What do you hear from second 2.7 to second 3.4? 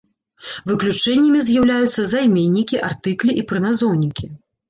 артыклі